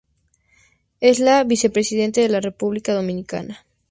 Es 0.99 1.19
la 1.19 1.43
vicepresidente 1.43 2.21
de 2.21 2.29
la 2.29 2.39
República 2.41 2.95
Dominicana. 2.95 3.63